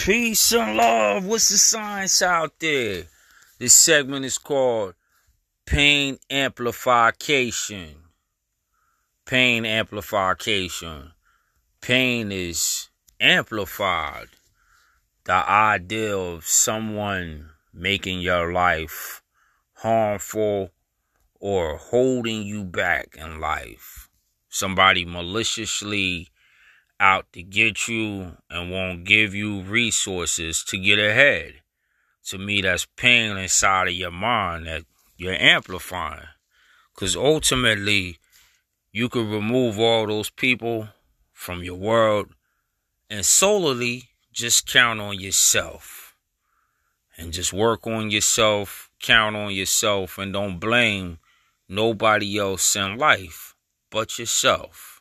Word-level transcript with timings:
Peace 0.00 0.52
and 0.54 0.78
love. 0.78 1.26
What's 1.26 1.50
the 1.50 1.58
science 1.58 2.22
out 2.22 2.58
there? 2.58 3.04
This 3.58 3.74
segment 3.74 4.24
is 4.24 4.38
called 4.38 4.94
Pain 5.66 6.16
Amplification. 6.30 7.96
Pain 9.26 9.66
Amplification. 9.66 11.12
Pain 11.82 12.32
is 12.32 12.88
amplified. 13.20 14.28
The 15.24 15.34
idea 15.34 16.16
of 16.16 16.46
someone 16.46 17.50
making 17.74 18.22
your 18.22 18.54
life 18.54 19.22
harmful 19.74 20.70
or 21.40 21.76
holding 21.76 22.44
you 22.44 22.64
back 22.64 23.18
in 23.18 23.38
life. 23.38 24.08
Somebody 24.48 25.04
maliciously 25.04 26.30
out 27.00 27.32
to 27.32 27.42
get 27.42 27.88
you 27.88 28.36
and 28.50 28.70
won't 28.70 29.04
give 29.04 29.34
you 29.34 29.62
resources 29.62 30.62
to 30.64 30.78
get 30.78 30.98
ahead. 30.98 31.54
To 32.26 32.38
me, 32.38 32.60
that's 32.60 32.86
pain 32.96 33.36
inside 33.36 33.88
of 33.88 33.94
your 33.94 34.10
mind 34.10 34.66
that 34.66 34.84
you're 35.16 35.32
amplifying. 35.32 36.28
Because 36.94 37.16
ultimately, 37.16 38.18
you 38.92 39.08
could 39.08 39.26
remove 39.26 39.80
all 39.80 40.06
those 40.06 40.28
people 40.30 40.88
from 41.32 41.64
your 41.64 41.76
world 41.76 42.28
and 43.08 43.24
solely 43.24 44.10
just 44.32 44.70
count 44.70 45.00
on 45.00 45.18
yourself. 45.18 46.14
And 47.16 47.32
just 47.32 47.52
work 47.52 47.86
on 47.86 48.10
yourself, 48.10 48.90
count 49.00 49.36
on 49.36 49.52
yourself, 49.52 50.18
and 50.18 50.32
don't 50.32 50.58
blame 50.58 51.18
nobody 51.68 52.38
else 52.38 52.76
in 52.76 52.98
life 52.98 53.54
but 53.90 54.18
yourself 54.18 54.99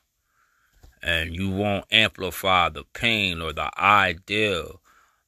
and 1.01 1.35
you 1.35 1.49
won't 1.49 1.85
amplify 1.91 2.69
the 2.69 2.83
pain 2.93 3.41
or 3.41 3.53
the 3.53 3.71
idea 3.81 4.63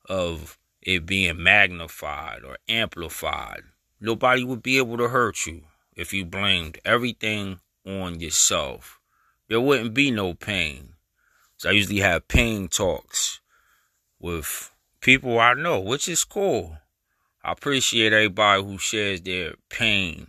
of 0.08 0.58
it 0.82 1.06
being 1.06 1.42
magnified 1.42 2.44
or 2.44 2.58
amplified. 2.68 3.62
Nobody 4.00 4.44
would 4.44 4.64
be 4.64 4.78
able 4.78 4.98
to 4.98 5.10
hurt 5.10 5.46
you 5.46 5.64
if 5.96 6.14
you 6.14 6.26
blamed 6.26 6.80
everything 6.84 7.60
on 7.86 8.20
yourself. 8.20 9.00
There 9.48 9.62
wouldn't 9.62 9.94
be 9.94 10.12
no 10.12 10.34
pain. 10.34 10.94
So 11.58 11.70
I 11.70 11.74
usually 11.74 12.00
have 12.00 12.28
pain 12.28 12.68
talks 12.68 13.40
with 14.20 14.72
people 15.02 15.40
I 15.40 15.54
know, 15.54 15.80
which 15.80 16.08
is 16.08 16.24
cool. 16.24 16.78
I 17.44 17.52
appreciate 17.52 18.14
everybody 18.14 18.64
who 18.64 18.78
shares 18.78 19.22
their 19.22 19.54
pain 19.70 20.28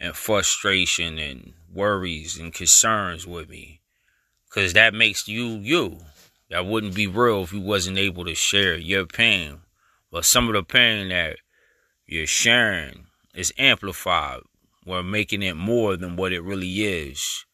and 0.00 0.14
frustration 0.14 1.18
and 1.18 1.54
worries 1.72 2.38
and 2.38 2.52
concerns 2.52 3.26
with 3.26 3.48
me. 3.48 3.77
Cause 4.50 4.72
that 4.72 4.94
makes 4.94 5.28
you 5.28 5.58
you. 5.58 5.98
That 6.50 6.66
wouldn't 6.66 6.94
be 6.94 7.06
real 7.06 7.42
if 7.42 7.52
you 7.52 7.60
wasn't 7.60 7.98
able 7.98 8.24
to 8.24 8.34
share 8.34 8.76
your 8.76 9.04
pain. 9.04 9.58
But 10.10 10.24
some 10.24 10.48
of 10.48 10.54
the 10.54 10.62
pain 10.62 11.10
that 11.10 11.36
you're 12.06 12.26
sharing 12.26 13.06
is 13.34 13.52
amplified. 13.58 14.40
We're 14.86 15.02
making 15.02 15.42
it 15.42 15.56
more 15.56 15.96
than 15.96 16.16
what 16.16 16.32
it 16.32 16.40
really 16.40 16.82
is. 16.82 17.44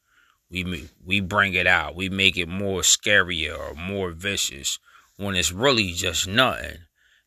We 0.50 0.88
we 1.04 1.20
bring 1.20 1.54
it 1.54 1.66
out. 1.66 1.96
We 1.96 2.08
make 2.08 2.36
it 2.36 2.48
more 2.48 2.82
scarier 2.82 3.58
or 3.58 3.74
more 3.74 4.12
vicious 4.12 4.78
when 5.16 5.34
it's 5.34 5.50
really 5.50 5.92
just 5.92 6.28
nothing. 6.28 6.78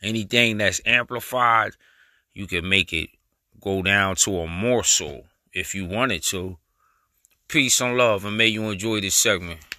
Anything 0.01 0.59
that's 0.59 0.79
amplified, 0.85 1.73
you 2.33 2.47
can 2.47 2.69
make 2.69 2.93
it 2.93 3.09
go 3.59 3.81
down 3.81 4.15
to 4.15 4.39
a 4.39 4.47
morsel 4.47 5.25
if 5.51 5.75
you 5.75 5.85
wanted 5.85 6.23
to 6.23 6.57
Peace 7.49 7.79
and 7.79 7.95
love, 7.95 8.25
and 8.25 8.35
may 8.35 8.47
you 8.47 8.69
enjoy 8.69 8.99
this 8.99 9.15
segment. 9.15 9.76